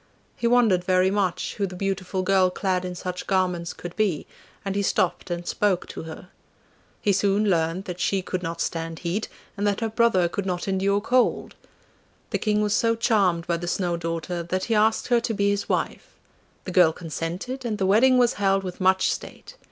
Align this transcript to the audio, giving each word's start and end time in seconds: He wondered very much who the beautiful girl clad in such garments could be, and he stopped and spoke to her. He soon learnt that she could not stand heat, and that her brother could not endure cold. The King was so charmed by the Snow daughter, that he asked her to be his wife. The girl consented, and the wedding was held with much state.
He 0.35 0.47
wondered 0.47 0.83
very 0.83 1.11
much 1.11 1.53
who 1.57 1.67
the 1.67 1.75
beautiful 1.75 2.23
girl 2.23 2.49
clad 2.49 2.85
in 2.85 2.95
such 2.95 3.27
garments 3.27 3.71
could 3.71 3.95
be, 3.95 4.25
and 4.65 4.73
he 4.75 4.81
stopped 4.81 5.29
and 5.29 5.47
spoke 5.47 5.87
to 5.89 6.01
her. 6.05 6.29
He 6.99 7.13
soon 7.13 7.47
learnt 7.51 7.85
that 7.85 7.99
she 7.99 8.23
could 8.23 8.41
not 8.41 8.61
stand 8.61 8.97
heat, 9.05 9.27
and 9.55 9.67
that 9.67 9.79
her 9.81 9.89
brother 9.89 10.27
could 10.27 10.47
not 10.47 10.67
endure 10.67 11.01
cold. 11.01 11.53
The 12.31 12.39
King 12.39 12.61
was 12.63 12.73
so 12.73 12.95
charmed 12.95 13.45
by 13.45 13.57
the 13.57 13.67
Snow 13.67 13.95
daughter, 13.95 14.41
that 14.41 14.63
he 14.63 14.73
asked 14.73 15.09
her 15.09 15.19
to 15.19 15.35
be 15.35 15.51
his 15.51 15.69
wife. 15.69 16.15
The 16.63 16.71
girl 16.71 16.93
consented, 16.93 17.63
and 17.63 17.77
the 17.77 17.85
wedding 17.85 18.17
was 18.17 18.33
held 18.41 18.63
with 18.63 18.81
much 18.81 19.11
state. 19.11 19.55